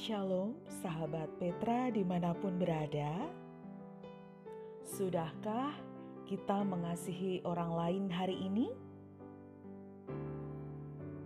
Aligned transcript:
Shalom, 0.00 0.56
sahabat 0.80 1.28
Petra 1.36 1.92
di 1.92 2.00
mana 2.00 2.32
pun 2.32 2.56
berada. 2.56 3.20
Sudahkah 4.80 5.76
kita 6.24 6.64
mengasihi 6.64 7.44
orang 7.44 7.68
lain 7.76 8.04
hari 8.08 8.32
ini? 8.32 8.72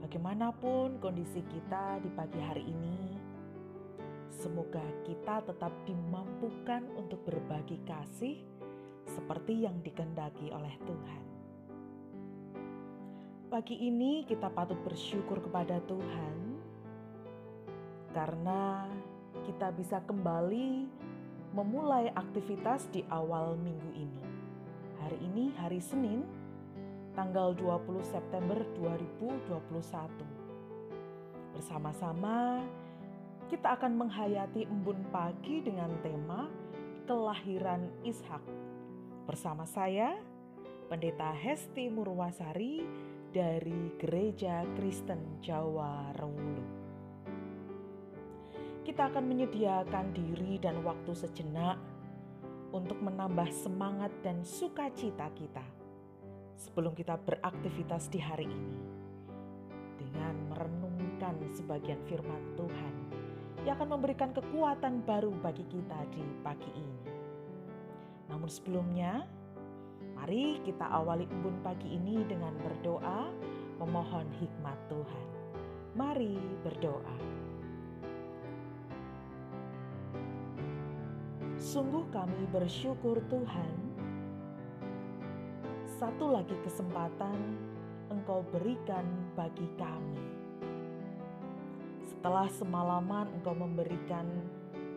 Bagaimanapun 0.02 0.98
kondisi 0.98 1.46
kita 1.46 2.02
di 2.02 2.10
pagi 2.18 2.42
hari 2.42 2.66
ini, 2.66 3.14
semoga 4.42 4.82
kita 5.06 5.46
tetap 5.46 5.70
dimampukan 5.86 6.82
untuk 6.98 7.22
berbagi 7.30 7.78
kasih 7.86 8.42
seperti 9.06 9.70
yang 9.70 9.78
dikendaki 9.86 10.50
oleh 10.50 10.74
Tuhan. 10.82 11.22
Pagi 13.54 13.86
ini 13.86 14.26
kita 14.26 14.50
patut 14.50 14.82
bersyukur 14.82 15.38
kepada 15.38 15.78
Tuhan 15.86 16.53
karena 18.14 18.86
kita 19.42 19.74
bisa 19.74 19.98
kembali 20.06 20.86
memulai 21.50 22.14
aktivitas 22.14 22.86
di 22.94 23.02
awal 23.10 23.58
minggu 23.58 23.90
ini. 23.98 24.22
Hari 25.02 25.18
ini 25.20 25.50
hari 25.58 25.82
Senin, 25.82 26.22
tanggal 27.18 27.52
20 27.58 28.06
September 28.06 28.62
2021. 28.78 31.58
Bersama-sama 31.58 32.62
kita 33.50 33.74
akan 33.76 34.06
menghayati 34.06 34.64
embun 34.64 35.04
pagi 35.12 35.60
dengan 35.60 35.92
tema 36.00 36.48
kelahiran 37.04 37.84
Ishak. 38.06 38.40
Bersama 39.28 39.68
saya, 39.68 40.16
Pendeta 40.88 41.34
Hesti 41.34 41.92
Murwasari 41.92 42.80
dari 43.34 43.92
Gereja 44.00 44.64
Kristen 44.78 45.42
Jawa 45.44 46.14
Rewulu 46.16 46.63
kita 48.84 49.08
akan 49.08 49.24
menyediakan 49.24 50.12
diri 50.12 50.60
dan 50.60 50.84
waktu 50.84 51.16
sejenak 51.16 51.80
untuk 52.68 53.00
menambah 53.00 53.48
semangat 53.48 54.12
dan 54.20 54.44
sukacita 54.44 55.32
kita 55.32 55.64
sebelum 56.60 56.92
kita 56.92 57.16
beraktivitas 57.16 58.12
di 58.12 58.20
hari 58.20 58.44
ini 58.44 58.76
dengan 59.96 60.36
merenungkan 60.52 61.32
sebagian 61.56 61.96
firman 62.04 62.44
Tuhan 62.60 62.94
yang 63.64 63.80
akan 63.80 63.96
memberikan 63.96 64.36
kekuatan 64.36 65.00
baru 65.08 65.32
bagi 65.40 65.64
kita 65.64 66.04
di 66.12 66.20
pagi 66.44 66.68
ini. 66.76 67.04
Namun 68.28 68.52
sebelumnya, 68.52 69.24
mari 70.12 70.60
kita 70.60 70.84
awali 70.92 71.24
embun 71.24 71.56
pagi 71.64 71.88
ini 71.88 72.20
dengan 72.28 72.52
berdoa 72.60 73.32
memohon 73.80 74.28
hikmat 74.36 74.76
Tuhan. 74.92 75.26
Mari 75.96 76.36
berdoa. 76.60 77.33
Sungguh 81.74 82.06
kami 82.14 82.46
bersyukur 82.54 83.18
Tuhan. 83.26 83.74
Satu 85.98 86.30
lagi 86.30 86.54
kesempatan 86.62 87.34
Engkau 88.14 88.46
berikan 88.54 89.02
bagi 89.34 89.66
kami. 89.74 90.22
Setelah 92.06 92.46
semalaman 92.54 93.26
Engkau 93.34 93.58
memberikan 93.58 94.22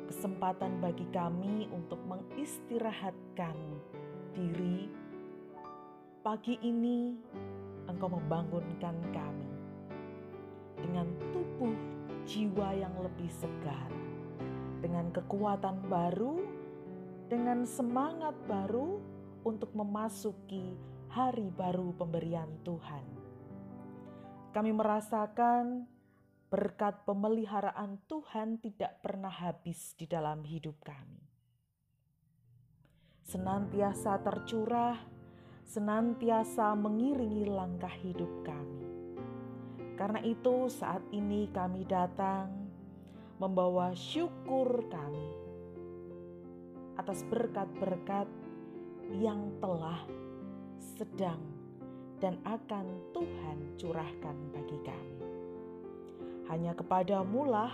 kesempatan 0.06 0.78
bagi 0.78 1.10
kami 1.10 1.66
untuk 1.74 1.98
mengistirahatkan 2.06 3.58
diri, 4.38 4.86
pagi 6.22 6.62
ini 6.62 7.18
Engkau 7.90 8.22
membangunkan 8.22 9.02
kami 9.18 9.50
dengan 10.78 11.10
tubuh 11.34 11.74
jiwa 12.30 12.70
yang 12.78 12.94
lebih 13.02 13.34
segar, 13.34 13.90
dengan 14.78 15.10
kekuatan 15.10 15.82
baru 15.90 16.57
dengan 17.28 17.68
semangat 17.68 18.40
baru 18.48 19.04
untuk 19.44 19.76
memasuki 19.76 20.80
hari 21.12 21.52
baru 21.52 21.92
pemberian 22.00 22.48
Tuhan. 22.64 23.04
Kami 24.56 24.72
merasakan 24.72 25.84
berkat 26.48 27.04
pemeliharaan 27.04 28.00
Tuhan 28.08 28.64
tidak 28.64 29.04
pernah 29.04 29.32
habis 29.32 29.92
di 30.00 30.08
dalam 30.08 30.48
hidup 30.48 30.80
kami. 30.88 31.20
Senantiasa 33.28 34.24
tercurah, 34.24 34.96
senantiasa 35.68 36.72
mengiringi 36.80 37.44
langkah 37.44 37.92
hidup 37.92 38.48
kami. 38.48 38.88
Karena 40.00 40.24
itu, 40.24 40.72
saat 40.72 41.04
ini 41.12 41.52
kami 41.52 41.84
datang 41.84 42.72
membawa 43.36 43.92
syukur 43.92 44.88
kami 44.88 45.47
atas 46.98 47.22
berkat-berkat 47.30 48.26
yang 49.16 49.54
telah, 49.64 50.04
sedang, 50.98 51.40
dan 52.18 52.42
akan 52.44 52.86
Tuhan 53.14 53.58
curahkan 53.78 54.38
bagi 54.52 54.78
kami. 54.82 55.18
Hanya 56.50 56.74
kepadamu 56.74 57.42
lah 57.46 57.72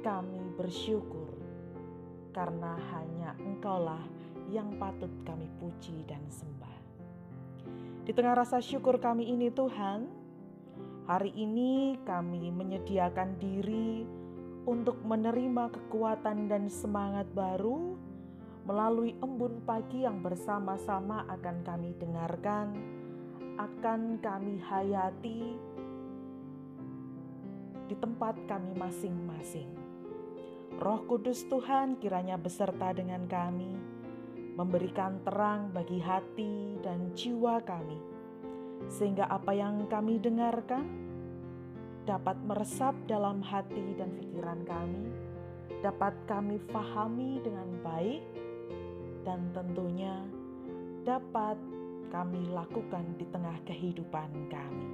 kami 0.00 0.40
bersyukur 0.54 1.34
karena 2.30 2.78
hanya 2.94 3.34
engkaulah 3.42 4.00
yang 4.48 4.70
patut 4.78 5.10
kami 5.26 5.50
puji 5.58 6.06
dan 6.06 6.22
sembah. 6.30 6.76
Di 8.06 8.14
tengah 8.14 8.38
rasa 8.38 8.62
syukur 8.62 9.02
kami 9.02 9.26
ini 9.34 9.50
Tuhan, 9.50 10.06
hari 11.10 11.34
ini 11.34 11.98
kami 12.06 12.54
menyediakan 12.54 13.34
diri 13.42 14.06
untuk 14.66 14.98
menerima 15.06 15.70
kekuatan 15.70 16.50
dan 16.50 16.66
semangat 16.66 17.30
baru 17.30 17.94
melalui 18.66 19.14
embun 19.22 19.62
pagi 19.62 20.02
yang 20.02 20.26
bersama-sama 20.26 21.22
akan 21.30 21.62
kami 21.62 21.94
dengarkan, 22.02 22.74
akan 23.54 24.18
kami 24.18 24.58
hayati 24.58 25.54
di 27.86 27.94
tempat 27.94 28.34
kami 28.50 28.74
masing-masing. 28.74 29.70
Roh 30.82 31.06
Kudus 31.06 31.46
Tuhan 31.46 32.02
kiranya 32.02 32.34
beserta 32.34 32.90
dengan 32.90 33.22
kami, 33.30 33.70
memberikan 34.58 35.22
terang 35.22 35.70
bagi 35.70 36.02
hati 36.02 36.82
dan 36.82 37.14
jiwa 37.14 37.62
kami, 37.62 38.02
sehingga 38.90 39.30
apa 39.30 39.54
yang 39.54 39.86
kami 39.86 40.18
dengarkan 40.18 41.05
dapat 42.06 42.38
meresap 42.46 42.94
dalam 43.10 43.42
hati 43.42 43.98
dan 43.98 44.14
pikiran 44.14 44.62
kami, 44.62 45.10
dapat 45.82 46.14
kami 46.30 46.62
fahami 46.70 47.42
dengan 47.42 47.66
baik, 47.82 48.22
dan 49.26 49.50
tentunya 49.50 50.22
dapat 51.02 51.58
kami 52.14 52.46
lakukan 52.54 53.02
di 53.18 53.26
tengah 53.34 53.58
kehidupan 53.66 54.30
kami. 54.46 54.88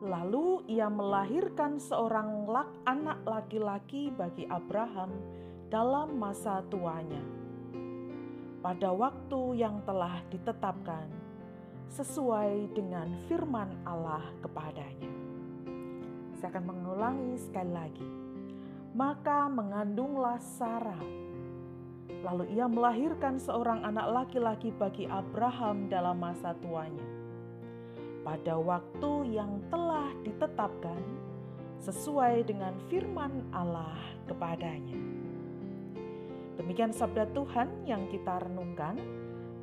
Lalu 0.04 0.68
ia 0.68 0.92
melahirkan 0.92 1.80
seorang 1.80 2.44
lak 2.46 2.70
anak 2.86 3.24
laki-laki 3.24 4.12
bagi 4.14 4.46
Abraham 4.52 5.16
dalam 5.72 6.20
masa 6.20 6.60
tuanya. 6.68 7.24
Pada 8.62 8.92
waktu 8.92 9.64
yang 9.64 9.80
telah 9.88 10.22
ditetapkan 10.30 11.17
sesuai 11.92 12.76
dengan 12.76 13.08
firman 13.28 13.72
Allah 13.88 14.24
kepadanya. 14.44 15.12
Saya 16.38 16.54
akan 16.54 16.66
mengulangi 16.70 17.36
sekali 17.42 17.72
lagi. 17.74 18.10
Maka 18.94 19.50
mengandunglah 19.50 20.38
Sarah. 20.38 21.02
Lalu 22.26 22.54
ia 22.54 22.66
melahirkan 22.70 23.42
seorang 23.42 23.86
anak 23.86 24.10
laki-laki 24.10 24.70
bagi 24.74 25.10
Abraham 25.10 25.90
dalam 25.90 26.18
masa 26.18 26.54
tuanya. 26.62 27.06
Pada 28.22 28.58
waktu 28.58 29.38
yang 29.38 29.62
telah 29.74 30.14
ditetapkan 30.26 31.02
sesuai 31.82 32.46
dengan 32.46 32.74
firman 32.90 33.46
Allah 33.54 33.98
kepadanya. 34.30 34.98
Demikian 36.58 36.94
sabda 36.94 37.30
Tuhan 37.34 37.70
yang 37.86 38.06
kita 38.10 38.46
renungkan. 38.46 38.98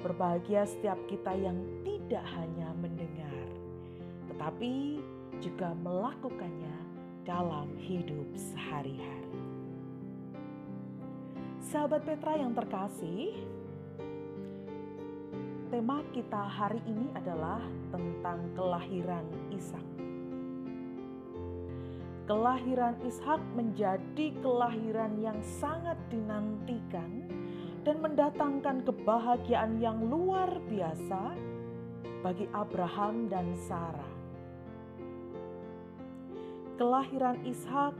Berbahagia 0.03 0.69
setiap 0.69 1.01
kita 1.09 1.33
yang 1.33 1.57
tidak 1.81 1.94
hanya 2.13 2.69
mendengar, 2.77 3.49
tetapi 4.29 5.01
juga 5.41 5.73
melakukannya 5.81 6.77
dalam 7.25 7.73
hidup 7.81 8.29
sehari-hari. 8.37 9.33
Sahabat 11.65 12.05
Petra 12.05 12.37
yang 12.37 12.53
terkasih, 12.53 13.33
tema 15.73 16.05
kita 16.13 16.45
hari 16.45 16.79
ini 16.85 17.09
adalah 17.17 17.65
tentang 17.89 18.53
kelahiran 18.53 19.25
Ishak. 19.49 19.87
Kelahiran 22.29 23.01
Ishak 23.05 23.41
menjadi 23.57 24.33
kelahiran 24.45 25.17
yang 25.19 25.41
sangat 25.41 25.97
dinantikan 26.13 27.27
dan 27.85 28.01
mendatangkan 28.01 28.85
kebahagiaan 28.85 29.77
yang 29.81 30.01
luar 30.09 30.57
biasa 30.69 31.37
bagi 32.25 32.49
Abraham 32.57 33.29
dan 33.29 33.53
Sarah. 33.69 34.15
Kelahiran 36.81 37.45
Ishak 37.45 37.93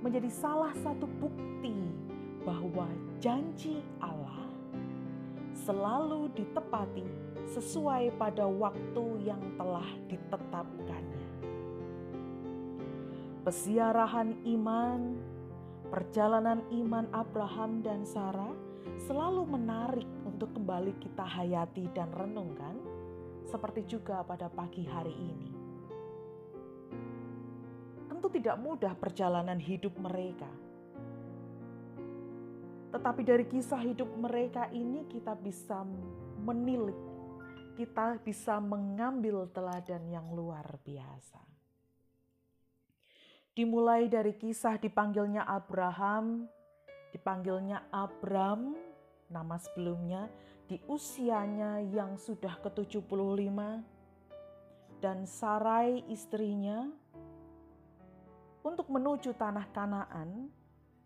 menjadi 0.00 0.32
salah 0.32 0.72
satu 0.80 1.04
bukti 1.20 1.76
bahwa 2.48 2.88
janji 3.20 3.84
Allah 4.00 4.48
selalu 5.52 6.32
ditepati 6.32 7.04
sesuai 7.52 8.16
pada 8.16 8.48
waktu 8.48 9.04
yang 9.28 9.40
telah 9.60 9.86
ditetapkannya 10.08 11.28
Pesiarahan 13.48 14.44
iman, 14.44 15.16
perjalanan 15.88 16.60
iman 16.68 17.08
Abraham 17.16 17.80
dan 17.80 18.04
Sarah 18.04 18.52
selalu 19.08 19.48
menarik 19.48 20.04
untuk 20.28 20.52
kembali 20.52 20.92
kita 21.00 21.24
hayati 21.24 21.88
dan 21.96 22.12
renungkan, 22.12 22.76
seperti 23.48 23.88
juga 23.88 24.20
pada 24.20 24.52
pagi 24.52 24.84
hari 24.84 25.16
ini. 25.16 25.50
Tentu 28.12 28.28
tidak 28.28 28.60
mudah 28.60 28.92
perjalanan 28.92 29.56
hidup 29.56 29.96
mereka, 29.96 30.52
tetapi 32.92 33.20
dari 33.24 33.44
kisah 33.48 33.80
hidup 33.84 34.08
mereka 34.16 34.68
ini 34.72 35.08
kita 35.08 35.32
bisa 35.36 35.84
menilik, 36.40 36.96
kita 37.76 38.20
bisa 38.20 38.60
mengambil 38.60 39.48
teladan 39.52 40.08
yang 40.08 40.28
luar 40.32 40.64
biasa. 40.84 41.40
Dimulai 43.52 44.08
dari 44.08 44.38
kisah 44.38 44.78
dipanggilnya 44.78 45.44
Abraham, 45.44 46.46
dipanggilnya 47.10 47.90
Abram, 47.90 48.72
nama 49.28 49.56
sebelumnya, 49.60 50.30
di 50.68 50.76
usianya 50.84 51.80
yang 51.80 52.20
sudah 52.20 52.60
ke-75, 52.60 53.56
dan 55.00 55.24
Sarai 55.24 56.04
istrinya, 56.12 56.92
untuk 58.60 58.92
menuju 58.92 59.32
tanah 59.32 59.64
Kanaan 59.72 60.52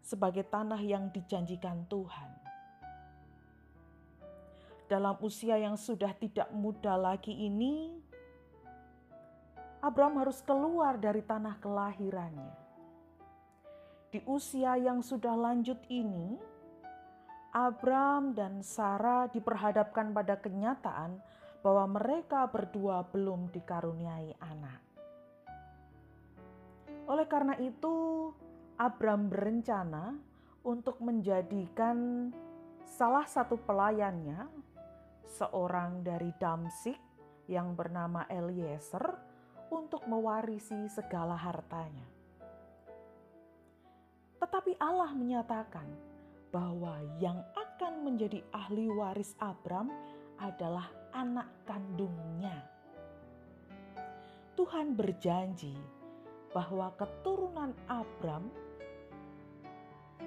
sebagai 0.03 0.43
tanah 0.43 0.83
yang 0.83 1.15
dijanjikan 1.15 1.87
Tuhan. 1.87 2.31
Dalam 4.91 5.15
usia 5.23 5.57
yang 5.57 5.79
sudah 5.79 6.11
tidak 6.19 6.51
muda 6.51 6.99
lagi 6.99 7.31
ini, 7.31 7.95
Abraham 9.79 10.27
harus 10.27 10.43
keluar 10.43 10.99
dari 10.99 11.23
tanah 11.23 11.55
kelahirannya. 11.63 12.55
Di 14.13 14.21
usia 14.29 14.77
yang 14.77 15.01
sudah 15.01 15.33
lanjut 15.33 15.79
ini, 15.89 16.37
Abraham 17.53 18.33
dan 18.33 18.65
Sarah 18.65 19.29
diperhadapkan 19.29 20.17
pada 20.17 20.41
kenyataan 20.41 21.21
bahwa 21.61 22.01
mereka 22.01 22.49
berdua 22.49 23.05
belum 23.13 23.53
dikaruniai 23.53 24.33
anak. 24.41 24.81
Oleh 27.13 27.29
karena 27.29 27.53
itu, 27.61 28.33
Abraham 28.81 29.29
berencana 29.29 30.17
untuk 30.65 30.97
menjadikan 31.05 32.33
salah 32.89 33.29
satu 33.29 33.61
pelayannya, 33.61 34.49
seorang 35.29 36.01
dari 36.01 36.33
Damsik 36.41 36.97
yang 37.53 37.77
bernama 37.77 38.25
Eliezer, 38.33 39.13
untuk 39.69 40.09
mewarisi 40.09 40.89
segala 40.89 41.37
hartanya. 41.37 42.09
Tetapi 44.41 44.77
Allah 44.81 45.13
menyatakan 45.13 46.12
bahwa 46.53 47.01
yang 47.17 47.41
akan 47.57 48.05
menjadi 48.05 48.45
ahli 48.53 48.87
waris 48.93 49.33
Abram 49.41 49.89
adalah 50.37 50.93
anak 51.17 51.49
kandungnya. 51.65 52.61
Tuhan 54.53 54.93
berjanji 54.93 55.73
bahwa 56.53 56.93
keturunan 57.01 57.73
Abram 57.89 58.53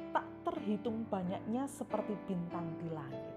tak 0.09 0.25
terhitung 0.49 1.05
banyaknya 1.05 1.69
seperti 1.69 2.17
bintang 2.25 2.73
di 2.81 2.89
langit. 2.89 3.35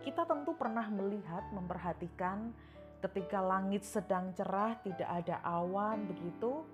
Kita 0.00 0.24
tentu 0.24 0.56
pernah 0.56 0.88
melihat, 0.88 1.44
memperhatikan 1.52 2.56
ketika 3.04 3.44
langit 3.44 3.84
sedang 3.84 4.32
cerah, 4.32 4.80
tidak 4.80 5.06
ada 5.06 5.44
awan 5.44 6.08
begitu, 6.08 6.64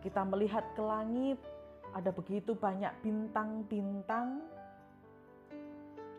kita 0.00 0.24
melihat 0.24 0.64
ke 0.72 0.80
langit, 0.80 1.36
ada 1.92 2.10
begitu 2.10 2.56
banyak 2.56 2.92
bintang-bintang. 3.04 4.40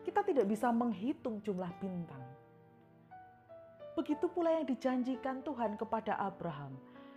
Kita 0.06 0.20
tidak 0.22 0.46
bisa 0.46 0.70
menghitung 0.70 1.42
jumlah 1.42 1.70
bintang. 1.82 2.22
Begitu 3.94 4.26
pula 4.26 4.54
yang 4.58 4.66
dijanjikan 4.66 5.42
Tuhan 5.42 5.78
kepada 5.78 6.18
Abraham. 6.18 6.74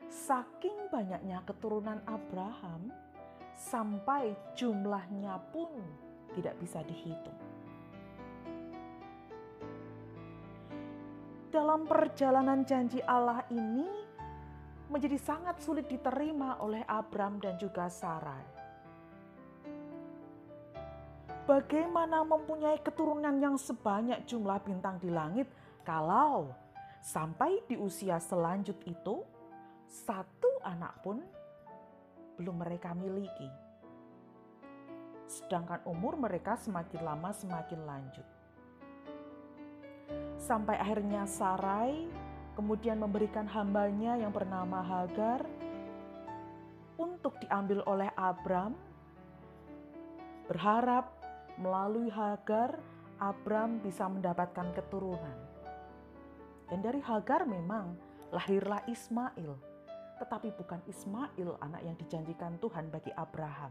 Saking 0.08 0.88
banyaknya 0.94 1.44
keturunan 1.44 2.00
Abraham, 2.08 2.94
sampai 3.58 4.38
jumlahnya 4.56 5.42
pun 5.52 5.74
tidak 6.32 6.56
bisa 6.62 6.80
dihitung. 6.86 7.48
dalam 11.58 11.90
perjalanan 11.90 12.62
janji 12.68 13.02
Allah 13.02 13.42
ini 13.50 14.07
menjadi 14.88 15.20
sangat 15.20 15.60
sulit 15.64 15.86
diterima 15.92 16.60
oleh 16.64 16.84
Abram 16.88 17.40
dan 17.44 17.60
juga 17.60 17.92
Sarai. 17.92 18.44
Bagaimana 21.48 22.28
mempunyai 22.28 22.84
keturunan 22.84 23.40
yang 23.40 23.56
sebanyak 23.56 24.28
jumlah 24.28 24.60
bintang 24.68 25.00
di 25.00 25.08
langit 25.08 25.48
kalau 25.88 26.52
sampai 27.00 27.64
di 27.68 27.80
usia 27.80 28.20
selanjut 28.20 28.76
itu 28.84 29.24
satu 29.88 30.52
anak 30.68 31.00
pun 31.00 31.24
belum 32.36 32.60
mereka 32.60 32.92
miliki. 32.92 33.48
Sedangkan 35.28 35.84
umur 35.88 36.20
mereka 36.20 36.60
semakin 36.60 37.00
lama 37.04 37.32
semakin 37.32 37.80
lanjut 37.84 38.28
sampai 40.38 40.80
akhirnya 40.80 41.28
Sarai 41.28 42.08
kemudian 42.58 42.98
memberikan 42.98 43.46
hambanya 43.46 44.18
yang 44.18 44.34
bernama 44.34 44.82
Hagar 44.82 45.46
untuk 46.98 47.38
diambil 47.38 47.86
oleh 47.86 48.10
Abram 48.18 48.74
berharap 50.50 51.14
melalui 51.62 52.10
Hagar 52.10 52.82
Abram 53.22 53.78
bisa 53.78 54.10
mendapatkan 54.10 54.74
keturunan. 54.74 55.38
Dan 56.66 56.82
dari 56.82 56.98
Hagar 56.98 57.46
memang 57.46 57.94
lahirlah 58.34 58.82
Ismail, 58.90 59.54
tetapi 60.18 60.50
bukan 60.58 60.82
Ismail 60.90 61.62
anak 61.62 61.82
yang 61.86 61.94
dijanjikan 61.94 62.58
Tuhan 62.58 62.90
bagi 62.90 63.14
Abraham. 63.14 63.70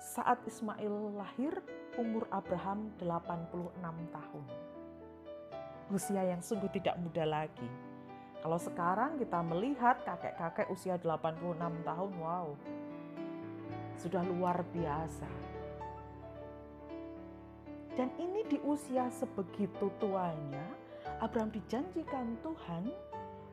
Saat 0.00 0.44
Ismail 0.44 1.16
lahir, 1.16 1.56
umur 1.96 2.28
Abraham 2.28 2.92
86 3.00 3.80
tahun. 4.12 4.69
Usia 5.90 6.22
yang 6.22 6.38
sungguh 6.38 6.70
tidak 6.70 6.94
muda 7.02 7.26
lagi. 7.26 7.66
Kalau 8.40 8.56
sekarang 8.56 9.18
kita 9.18 9.42
melihat 9.42 10.00
kakek-kakek 10.06 10.70
usia 10.70 10.94
86 10.96 11.58
tahun, 11.82 12.12
wow. 12.22 12.54
Sudah 13.98 14.22
luar 14.22 14.62
biasa. 14.70 15.28
Dan 17.98 18.14
ini 18.22 18.46
di 18.46 18.56
usia 18.62 19.10
sebegitu 19.10 19.90
tuanya, 19.98 20.62
Abraham 21.18 21.50
dijanjikan 21.50 22.38
Tuhan 22.40 22.88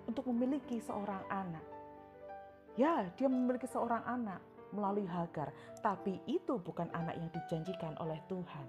untuk 0.06 0.29
memiliki 0.29 0.77
seorang 0.79 1.25
anak. 1.27 1.65
Ya, 2.77 3.10
dia 3.17 3.27
memiliki 3.27 3.65
seorang 3.65 4.06
anak 4.06 4.39
melalui 4.72 5.10
Hagar, 5.10 5.50
tapi 5.82 6.22
itu 6.29 6.62
bukan 6.62 6.88
anak 6.94 7.17
yang 7.17 7.34
dijanjikan 7.34 7.98
oleh 7.98 8.22
Tuhan. 8.29 8.67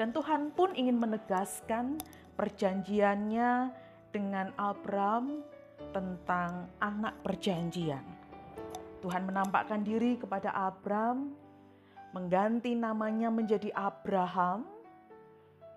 Dan 0.00 0.16
Tuhan 0.16 0.56
pun 0.56 0.72
ingin 0.72 0.96
menegaskan 0.96 2.00
perjanjiannya 2.40 3.68
dengan 4.08 4.48
Abraham 4.56 5.44
tentang 5.92 6.72
anak 6.80 7.20
perjanjian. 7.20 8.00
Tuhan 9.04 9.28
menampakkan 9.28 9.84
diri 9.84 10.16
kepada 10.16 10.56
Abraham, 10.56 11.36
mengganti 12.16 12.72
namanya 12.72 13.28
menjadi 13.28 13.76
Abraham, 13.76 14.64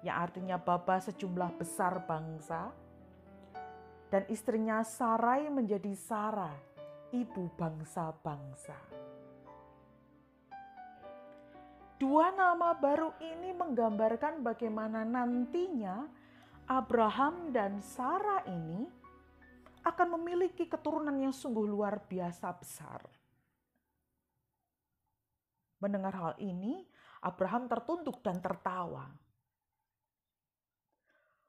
yang 0.08 0.16
artinya 0.24 0.56
bapa 0.56 1.04
sejumlah 1.04 1.60
besar 1.60 2.08
bangsa, 2.08 2.72
dan 4.08 4.24
istrinya 4.32 4.88
Sarai 4.88 5.52
menjadi 5.52 5.92
Sarah, 6.00 6.56
ibu 7.12 7.52
bangsa-bangsa. 7.60 9.04
Dua 12.04 12.36
nama 12.36 12.76
baru 12.76 13.16
ini 13.24 13.56
menggambarkan 13.56 14.44
bagaimana 14.44 15.08
nantinya 15.08 16.04
Abraham 16.68 17.56
dan 17.56 17.80
Sarah 17.80 18.44
ini 18.44 18.84
akan 19.88 20.20
memiliki 20.20 20.68
keturunan 20.68 21.16
yang 21.16 21.32
sungguh 21.32 21.64
luar 21.64 22.04
biasa 22.04 22.52
besar. 22.60 23.08
Mendengar 25.80 26.12
hal 26.12 26.34
ini, 26.44 26.84
Abraham 27.24 27.72
tertunduk 27.72 28.20
dan 28.20 28.44
tertawa. 28.44 29.08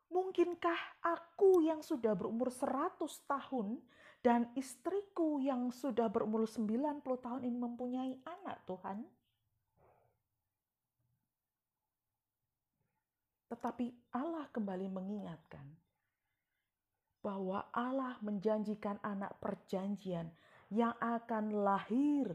Mungkinkah 0.07 1.03
aku 1.03 1.67
yang 1.67 1.83
sudah 1.83 2.15
berumur 2.15 2.55
100 2.55 3.03
tahun 3.27 3.83
dan 4.23 4.55
istriku 4.55 5.43
yang 5.43 5.75
sudah 5.75 6.07
berumur 6.07 6.47
90 6.47 7.03
tahun 7.03 7.43
ini 7.43 7.59
mempunyai 7.59 8.23
anak 8.23 8.63
Tuhan? 8.71 9.24
Tetapi 13.55 14.11
Allah 14.19 14.51
kembali 14.51 14.91
mengingatkan, 14.91 15.63
bahwa 17.25 17.71
Allah 17.73 18.21
menjanjikan 18.21 19.01
anak 19.01 19.39
perjanjian 19.39 20.29
yang 20.75 20.93
akan 21.01 21.65
lahir 21.65 22.35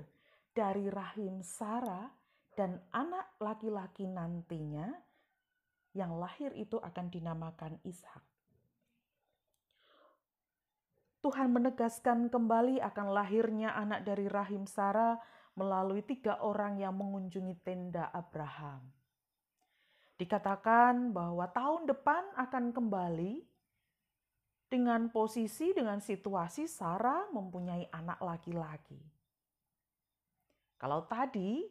dari 0.55 0.89
rahim 0.89 1.45
Sarah 1.45 2.09
dan 2.57 2.81
anak 2.89 3.37
laki-laki 3.37 4.09
nantinya 4.09 4.89
yang 5.93 6.17
lahir 6.17 6.55
itu 6.57 6.81
akan 6.81 7.11
dinamakan 7.13 7.77
Ishak. 7.85 8.25
Tuhan 11.19 11.51
menegaskan 11.51 12.31
kembali 12.31 12.79
akan 12.79 13.07
lahirnya 13.11 13.75
anak 13.75 14.07
dari 14.07 14.25
rahim 14.31 14.63
Sarah 14.63 15.19
melalui 15.53 15.99
tiga 16.01 16.39
orang 16.39 16.79
yang 16.79 16.95
mengunjungi 16.95 17.59
tenda 17.61 18.07
Abraham. 18.09 18.98
Dikatakan 20.19 21.15
bahwa 21.15 21.47
tahun 21.47 21.87
depan 21.87 22.35
akan 22.35 22.75
kembali 22.75 23.39
dengan 24.67 25.07
posisi, 25.07 25.71
dengan 25.71 26.03
situasi 26.03 26.67
Sarah 26.67 27.31
mempunyai 27.31 27.87
anak 27.87 28.19
laki-laki. 28.19 28.99
Kalau 30.75 31.07
tadi 31.07 31.63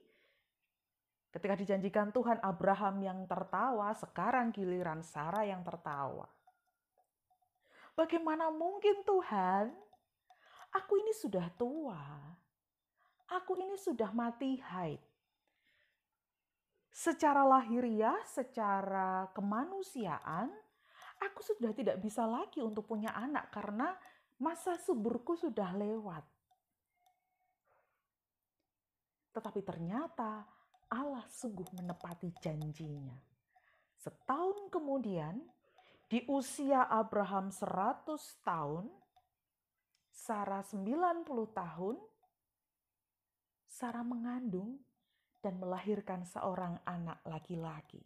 ketika 1.28 1.60
dijanjikan 1.60 2.08
Tuhan 2.08 2.40
Abraham 2.40 3.04
yang 3.04 3.20
tertawa, 3.28 3.92
sekarang 3.92 4.48
giliran 4.48 5.04
Sarah 5.04 5.44
yang 5.44 5.60
tertawa. 5.60 6.24
Bagaimana 7.92 8.48
mungkin 8.48 9.04
Tuhan? 9.04 9.76
Aku 10.72 10.96
ini 10.96 11.12
sudah 11.12 11.52
tua. 11.60 12.00
Aku 13.28 13.60
ini 13.60 13.76
sudah 13.76 14.08
mati 14.16 14.56
haid. 14.56 15.04
Secara 16.98 17.46
lahiriah, 17.46 18.18
secara 18.26 19.30
kemanusiaan, 19.30 20.50
aku 21.22 21.46
sudah 21.46 21.70
tidak 21.70 22.02
bisa 22.02 22.26
lagi 22.26 22.58
untuk 22.58 22.90
punya 22.90 23.14
anak 23.14 23.54
karena 23.54 23.94
masa 24.42 24.74
suburku 24.82 25.38
sudah 25.38 25.78
lewat. 25.78 26.26
Tetapi 29.30 29.62
ternyata 29.62 30.42
Allah 30.90 31.22
sungguh 31.30 31.70
menepati 31.78 32.34
janjinya. 32.42 33.14
Setahun 33.94 34.66
kemudian, 34.66 35.38
di 36.10 36.26
usia 36.26 36.82
Abraham 36.90 37.54
100 37.54 38.10
tahun, 38.42 38.90
Sarah 40.10 40.66
90 40.66 41.30
tahun, 41.54 41.94
Sarah 43.70 44.02
mengandung 44.02 44.87
dan 45.38 45.58
melahirkan 45.62 46.26
seorang 46.26 46.78
anak 46.86 47.22
laki-laki. 47.26 48.02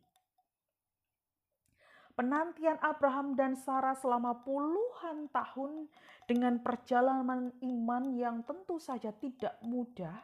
Penantian 2.12 2.76
Abraham 2.84 3.32
dan 3.32 3.56
Sarah 3.56 3.96
selama 3.96 4.44
puluhan 4.44 5.32
tahun 5.32 5.88
dengan 6.28 6.60
perjalanan 6.60 7.56
iman 7.64 8.04
yang 8.12 8.44
tentu 8.44 8.76
saja 8.76 9.16
tidak 9.16 9.56
mudah, 9.64 10.20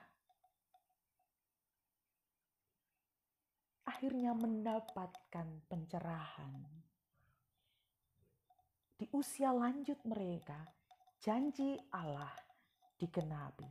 akhirnya 3.88 4.36
mendapatkan 4.36 5.48
pencerahan. 5.64 6.54
Di 8.98 9.08
usia 9.16 9.48
lanjut 9.48 9.96
mereka, 10.04 10.60
janji 11.24 11.72
Allah 11.88 12.36
digenapi. 13.00 13.70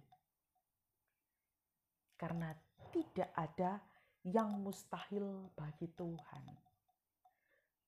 Karena 2.18 2.50
tidak 2.92 3.30
ada 3.36 3.80
yang 4.28 4.60
mustahil 4.60 5.52
bagi 5.56 5.88
Tuhan 5.96 6.68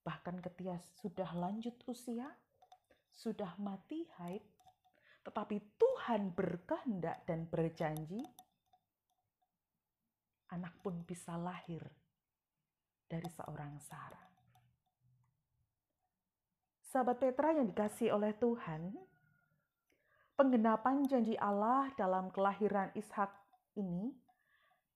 bahkan 0.00 0.40
ketika 0.40 0.80
sudah 1.00 1.30
lanjut 1.36 1.76
usia, 1.86 2.28
sudah 3.12 3.52
mati 3.60 4.08
haid, 4.20 4.42
tetapi 5.22 5.60
Tuhan 5.76 6.32
berkehendak 6.32 7.28
dan 7.28 7.44
berjanji, 7.46 8.24
anak 10.50 10.74
pun 10.80 11.04
bisa 11.04 11.36
lahir 11.36 11.84
dari 13.06 13.28
seorang 13.28 13.76
Sarah. 13.78 14.28
Sahabat 16.90 17.22
Petra 17.22 17.54
yang 17.54 17.70
dikasih 17.70 18.10
oleh 18.10 18.34
Tuhan, 18.34 18.90
penggenapan 20.34 21.06
janji 21.06 21.38
Allah 21.38 21.92
dalam 21.94 22.34
kelahiran 22.34 22.90
Ishak 22.98 23.30
ini 23.78 24.10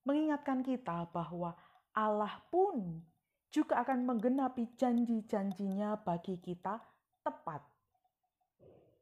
mengingatkan 0.05 0.61
kita 0.61 1.09
bahwa 1.11 1.57
Allah 1.97 2.41
pun 2.53 3.01
juga 3.49 3.81
akan 3.87 4.05
menggenapi 4.05 4.77
janji-janjinya 4.77 6.01
bagi 6.05 6.37
kita 6.43 6.81
tepat 7.25 7.63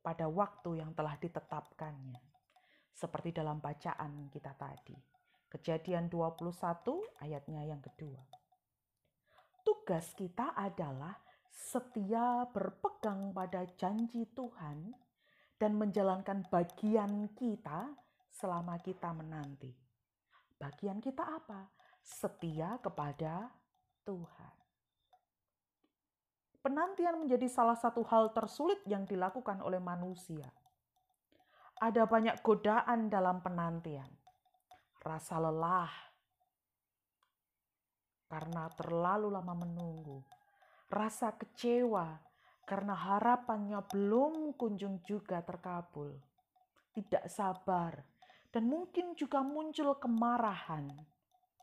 pada 0.03 0.27
waktu 0.29 0.83
yang 0.83 0.93
telah 0.93 1.17
ditetapkannya. 1.17 2.23
Seperti 2.93 3.33
dalam 3.33 3.59
bacaan 3.59 4.29
kita 4.29 4.53
tadi. 4.55 4.95
Kejadian 5.49 6.13
21 6.13 6.53
ayatnya 7.25 7.65
yang 7.65 7.81
kedua. 7.81 8.21
Tugas 9.65 10.13
kita 10.13 10.53
adalah 10.53 11.17
setia 11.49 12.45
berpegang 12.51 13.33
pada 13.33 13.65
janji 13.77 14.29
Tuhan 14.33 14.93
dan 15.57 15.73
menjalankan 15.79 16.45
bagian 16.51 17.33
kita 17.33 17.95
selama 18.33 18.81
kita 18.83 19.15
menanti. 19.15 19.82
Bagian 20.63 21.03
kita 21.03 21.27
apa? 21.27 21.67
Setia 21.99 22.79
kepada 22.79 23.51
Tuhan. 24.07 24.55
Penantian 26.63 27.19
menjadi 27.19 27.51
salah 27.51 27.75
satu 27.75 28.07
hal 28.07 28.31
tersulit 28.31 28.79
yang 28.87 29.03
dilakukan 29.03 29.59
oleh 29.59 29.83
manusia. 29.83 30.47
Ada 31.83 32.07
banyak 32.07 32.47
godaan 32.47 33.11
dalam 33.11 33.43
penantian, 33.43 34.07
rasa 35.03 35.43
lelah 35.43 35.91
karena 38.31 38.71
terlalu 38.79 39.35
lama 39.35 39.67
menunggu, 39.67 40.23
rasa 40.87 41.35
kecewa 41.35 42.23
karena 42.63 42.95
harapannya 42.95 43.83
belum 43.91 44.55
kunjung 44.55 45.03
juga 45.03 45.43
terkabul, 45.43 46.15
tidak 46.95 47.27
sabar, 47.27 48.07
dan 48.53 48.69
mungkin 48.69 49.17
juga 49.17 49.41
muncul 49.41 49.97
kemarahan 49.97 50.93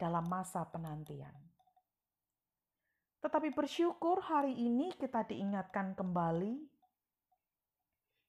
dalam 0.01 0.25
masa 0.25 0.65
penantian. 0.65 1.31
Tetapi 3.21 3.53
bersyukur 3.53 4.25
hari 4.25 4.57
ini 4.57 4.89
kita 4.97 5.27
diingatkan 5.29 5.93
kembali 5.93 6.65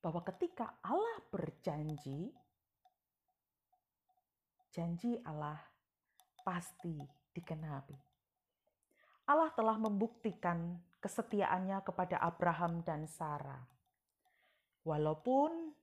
bahwa 0.05 0.21
ketika 0.29 0.77
Allah 0.85 1.25
berjanji, 1.33 2.35
janji 4.69 5.17
Allah 5.25 5.57
pasti 6.45 7.01
dikenapi. 7.33 7.97
Allah 9.31 9.49
telah 9.55 9.79
membuktikan 9.79 10.75
kesetiaannya 10.99 11.81
kepada 11.87 12.19
Abraham 12.19 12.83
dan 12.83 13.07
Sarah. 13.07 13.63
Walaupun 14.83 15.80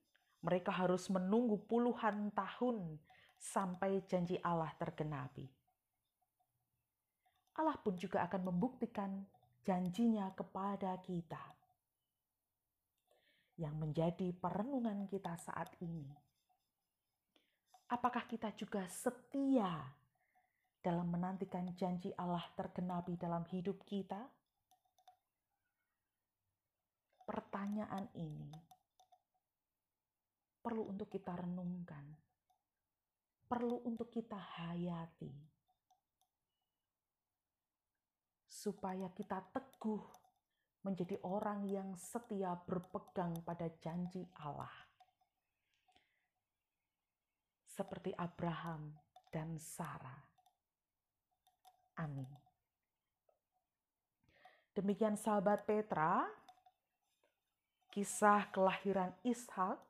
mereka 0.48 0.72
harus 0.72 1.12
menunggu 1.12 1.60
puluhan 1.68 2.32
tahun 2.32 2.96
sampai 3.36 4.00
janji 4.08 4.40
Allah 4.40 4.72
tergenapi. 4.80 5.44
Allah 7.60 7.76
pun 7.76 7.92
juga 8.00 8.24
akan 8.24 8.48
membuktikan 8.48 9.28
janjinya 9.60 10.32
kepada 10.32 10.96
kita. 11.04 11.44
Yang 13.60 13.74
menjadi 13.76 14.28
perenungan 14.40 15.04
kita 15.04 15.36
saat 15.36 15.68
ini. 15.84 16.08
Apakah 17.92 18.24
kita 18.24 18.48
juga 18.56 18.88
setia 18.88 19.84
dalam 20.80 21.12
menantikan 21.12 21.68
janji 21.76 22.08
Allah 22.16 22.48
tergenapi 22.56 23.20
dalam 23.20 23.44
hidup 23.52 23.84
kita? 23.84 24.24
Pertanyaan 27.28 28.08
ini 28.16 28.67
perlu 30.68 30.84
untuk 30.84 31.08
kita 31.08 31.32
renungkan, 31.32 32.04
perlu 33.48 33.88
untuk 33.88 34.12
kita 34.12 34.36
hayati, 34.36 35.32
supaya 38.44 39.08
kita 39.16 39.48
teguh 39.48 40.04
menjadi 40.84 41.16
orang 41.24 41.64
yang 41.64 41.96
setia 41.96 42.52
berpegang 42.52 43.40
pada 43.48 43.64
janji 43.80 44.28
Allah, 44.44 44.76
seperti 47.64 48.12
Abraham 48.20 48.92
dan 49.32 49.56
Sarah. 49.56 50.20
Amin. 51.96 52.28
Demikian 54.76 55.16
sahabat 55.16 55.64
Petra, 55.64 56.28
kisah 57.88 58.52
kelahiran 58.52 59.16
Ishak 59.24 59.87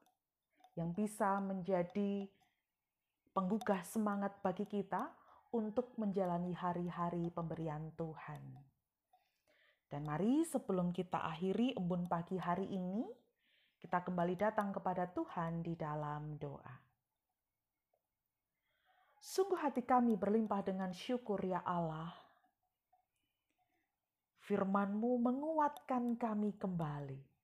yang 0.78 0.94
bisa 0.94 1.42
menjadi 1.42 2.30
penggugah 3.34 3.82
semangat 3.82 4.38
bagi 4.38 4.62
kita 4.62 5.10
untuk 5.50 5.90
menjalani 5.98 6.54
hari-hari 6.54 7.34
pemberian 7.34 7.90
Tuhan. 7.98 8.42
Dan 9.90 10.06
mari 10.06 10.46
sebelum 10.46 10.94
kita 10.94 11.26
akhiri 11.26 11.74
embun 11.74 12.06
pagi 12.06 12.38
hari 12.38 12.70
ini, 12.70 13.02
kita 13.82 14.06
kembali 14.06 14.38
datang 14.38 14.70
kepada 14.70 15.10
Tuhan 15.10 15.66
di 15.66 15.74
dalam 15.74 16.38
doa. 16.38 16.76
Sungguh 19.18 19.58
hati 19.58 19.82
kami 19.82 20.14
berlimpah 20.14 20.62
dengan 20.62 20.94
syukur 20.94 21.42
ya 21.42 21.64
Allah. 21.66 22.14
Firman-Mu 24.46 25.20
menguatkan 25.20 26.16
kami 26.16 26.54
kembali. 26.56 27.37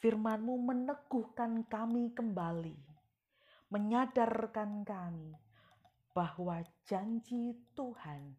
Firman-Mu 0.00 0.56
meneguhkan 0.64 1.68
kami 1.68 2.16
kembali, 2.16 2.72
menyadarkan 3.68 4.80
kami 4.80 5.36
bahwa 6.16 6.64
janji 6.88 7.52
Tuhan 7.76 8.32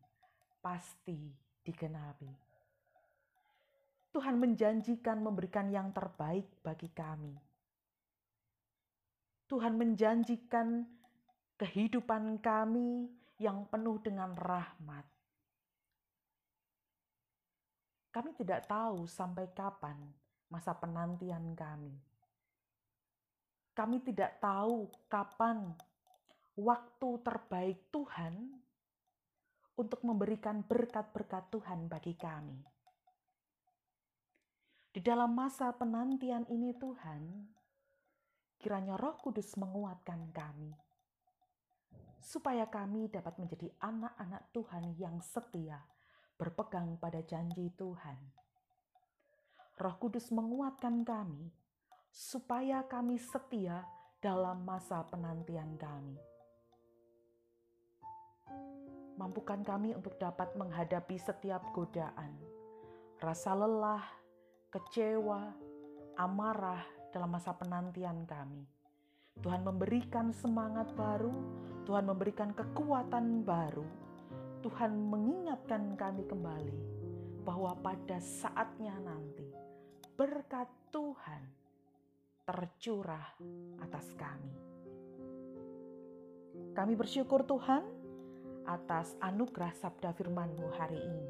pasti 0.58 1.22
digenapi. 1.62 2.34
Tuhan 4.10 4.41
menjanjikan 4.41 5.22
memberikan 5.22 5.70
yang 5.70 5.94
terbaik 5.94 6.50
bagi 6.65 6.89
kami. 6.89 7.38
Tuhan 9.46 9.77
menjanjikan 9.77 10.82
kehidupan 11.62 12.41
kami 12.41 13.06
yang 13.38 13.70
penuh 13.70 14.01
dengan 14.01 14.34
rahmat. 14.34 15.06
Kami 18.10 18.34
tidak 18.34 18.65
tahu 18.65 19.06
sampai 19.06 19.46
kapan 19.53 20.21
masa 20.51 20.75
penantian 20.75 21.55
kami. 21.55 21.96
Kami 23.72 23.98
tidak 24.03 24.44
tahu 24.44 24.92
kapan 25.07 25.72
waktu 26.59 27.09
terbaik 27.24 27.87
Tuhan 27.90 28.59
untuk 29.79 30.03
memberikan 30.03 30.61
berkat-berkat 30.61 31.48
Tuhan 31.50 31.87
bagi 31.87 32.14
kami. 32.20 32.59
Di 34.92 35.00
dalam 35.00 35.31
masa 35.31 35.72
penantian 35.72 36.44
ini, 36.51 36.75
Tuhan, 36.75 37.48
kiranya 38.59 39.00
Roh 39.00 39.16
Kudus 39.24 39.55
menguatkan 39.55 40.35
kami 40.35 40.75
supaya 42.22 42.70
kami 42.70 43.09
dapat 43.09 43.33
menjadi 43.42 43.74
anak-anak 43.81 44.53
Tuhan 44.53 44.94
yang 45.01 45.18
setia, 45.25 45.81
berpegang 46.37 46.96
pada 47.01 47.20
janji 47.25 47.74
Tuhan. 47.74 48.41
Roh 49.77 49.96
Kudus 50.01 50.34
menguatkan 50.34 51.05
kami 51.05 51.53
supaya 52.12 52.84
kami 52.84 53.16
setia 53.16 53.88
dalam 54.20 54.66
masa 54.68 55.05
penantian 55.07 55.79
kami. 55.79 56.20
Mampukan 59.16 59.62
kami 59.62 59.94
untuk 59.94 60.18
dapat 60.18 60.51
menghadapi 60.57 61.16
setiap 61.16 61.62
godaan, 61.72 62.36
rasa 63.22 63.53
lelah, 63.53 64.03
kecewa, 64.74 65.53
amarah 66.18 66.81
dalam 67.14 67.29
masa 67.31 67.53
penantian 67.53 68.25
kami 68.25 68.66
Tuhan 69.40 69.64
memberikan 69.64 70.36
semangat 70.36 70.92
baru, 70.94 71.31
Tuhan 71.88 72.03
memberikan 72.03 72.51
kekuatan 72.51 73.48
baru. 73.48 73.88
Tuhan 74.62 74.94
mengingatkan 75.10 75.98
kami 75.98 76.27
kembali 76.27 76.79
bahwa 77.42 77.74
pada 77.81 78.22
saatnya 78.22 78.94
nanti 79.01 79.48
berkat 80.22 80.70
Tuhan 80.94 81.42
tercurah 82.46 83.34
atas 83.81 84.05
kami. 84.14 84.53
Kami 86.77 86.94
bersyukur 86.94 87.42
Tuhan 87.42 87.81
atas 88.70 89.18
anugerah 89.18 89.74
sabda 89.81 90.14
firman-Mu 90.14 90.70
hari 90.77 91.01
ini. 91.01 91.25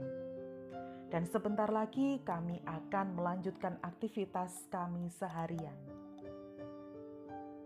Dan 1.07 1.23
sebentar 1.23 1.71
lagi 1.71 2.19
kami 2.27 2.59
akan 2.67 3.15
melanjutkan 3.15 3.79
aktivitas 3.79 4.67
kami 4.67 5.07
seharian 5.07 6.01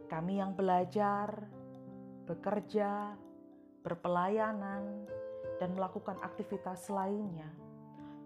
kami 0.06 0.38
yang 0.38 0.54
belajar, 0.54 1.50
bekerja, 2.30 3.18
berpelayanan, 3.82 5.10
dan 5.58 5.74
melakukan 5.74 6.22
aktivitas 6.22 6.86
lainnya, 6.94 7.50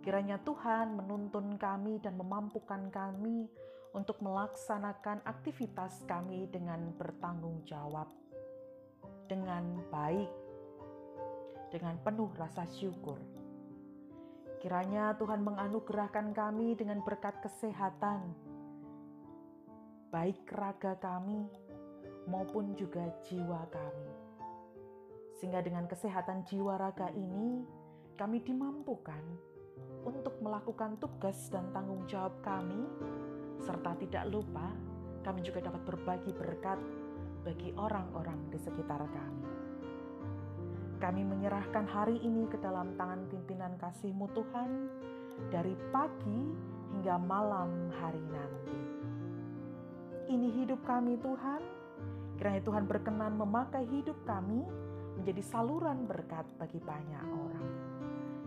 kiranya 0.10 0.42
Tuhan 0.42 0.98
menuntun 0.98 1.62
kami 1.62 2.02
dan 2.02 2.18
memampukan 2.18 2.90
kami 2.90 3.46
untuk 3.94 4.18
melaksanakan 4.26 5.22
aktivitas 5.22 6.02
kami 6.10 6.50
dengan 6.50 6.90
bertanggung 6.98 7.62
jawab, 7.62 8.10
dengan 9.30 9.78
baik, 9.94 10.34
dengan 11.70 12.02
penuh 12.02 12.26
rasa 12.42 12.66
syukur. 12.74 13.22
Kiranya 14.58 15.14
Tuhan 15.22 15.46
menganugerahkan 15.46 16.34
kami 16.34 16.74
dengan 16.74 17.06
berkat 17.06 17.46
kesehatan, 17.46 18.34
baik 20.10 20.42
raga 20.58 20.98
kami 20.98 21.46
maupun 22.26 22.74
juga 22.74 23.14
jiwa 23.30 23.62
kami. 23.70 24.10
Sehingga 25.38 25.62
dengan 25.62 25.86
kesehatan 25.86 26.50
jiwa 26.50 26.82
raga 26.82 27.14
ini, 27.14 27.62
kami 28.18 28.42
dimampukan 28.42 29.49
untuk 30.04 30.40
melakukan 30.40 30.98
tugas 30.98 31.52
dan 31.52 31.68
tanggung 31.76 32.04
jawab 32.08 32.34
kami, 32.42 32.88
serta 33.62 33.96
tidak 34.00 34.26
lupa 34.32 34.72
kami 35.22 35.44
juga 35.44 35.60
dapat 35.60 35.84
berbagi 35.84 36.32
berkat 36.32 36.80
bagi 37.44 37.76
orang-orang 37.76 38.40
di 38.50 38.58
sekitar 38.58 39.04
kami. 39.04 39.48
Kami 41.00 41.22
menyerahkan 41.24 41.88
hari 41.88 42.20
ini 42.20 42.48
ke 42.52 42.60
dalam 42.60 42.96
tangan 43.00 43.28
pimpinan 43.32 43.76
kasih-Mu 43.80 44.28
Tuhan 44.36 44.70
dari 45.52 45.76
pagi 45.92 46.40
hingga 46.92 47.16
malam 47.20 47.92
hari 48.00 48.24
nanti. 48.32 48.80
Ini 50.30 50.48
hidup 50.60 50.84
kami 50.84 51.16
Tuhan, 51.24 51.62
Kiranya 52.40 52.64
Tuhan 52.64 52.88
berkenan 52.88 53.36
memakai 53.36 53.84
hidup 53.92 54.16
kami 54.24 54.64
menjadi 55.20 55.44
saluran 55.44 56.08
berkat 56.08 56.48
bagi 56.56 56.80
banyak 56.80 57.26
orang. 57.28 57.68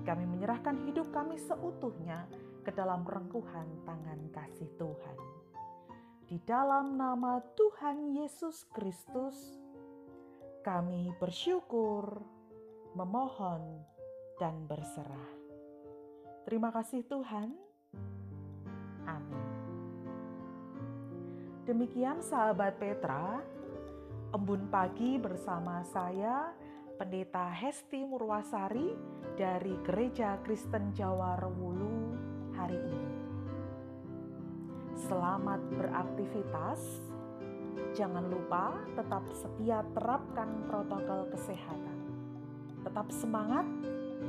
Kami 0.03 0.27
menyerahkan 0.27 0.83
hidup 0.83 1.15
kami 1.15 1.39
seutuhnya 1.39 2.27
ke 2.67 2.75
dalam 2.75 3.07
rengkuhan 3.07 3.87
tangan 3.87 4.19
kasih 4.35 4.67
Tuhan. 4.75 5.19
Di 6.27 6.43
dalam 6.43 6.99
nama 6.99 7.39
Tuhan 7.55 8.19
Yesus 8.19 8.67
Kristus, 8.75 9.63
kami 10.67 11.15
bersyukur, 11.23 12.19
memohon, 12.99 13.83
dan 14.43 14.67
berserah. 14.67 15.31
Terima 16.47 16.75
kasih 16.75 17.07
Tuhan. 17.07 17.55
Amin. 19.07 19.47
Demikian 21.63 22.19
sahabat 22.27 22.75
Petra, 22.75 23.39
Embun 24.35 24.67
Pagi 24.67 25.15
bersama 25.15 25.87
saya, 25.87 26.51
Pendeta 26.99 27.47
Hesti 27.55 28.03
Murwasari 28.03 28.95
dari 29.37 29.73
Gereja 29.81 30.37
Kristen 30.45 30.93
Jawa 30.93 31.41
Rewulu 31.41 32.13
hari 32.53 32.77
ini. 32.77 33.13
Selamat 35.09 35.61
beraktivitas. 35.73 36.81
Jangan 37.97 38.29
lupa 38.29 38.77
tetap 38.93 39.25
setia 39.33 39.81
terapkan 39.97 40.69
protokol 40.69 41.33
kesehatan. 41.33 41.99
Tetap 42.85 43.09
semangat, 43.09 43.67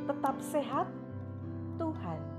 tetap 0.07 0.39
sehat. 0.39 0.87
Tuhan. 1.73 2.32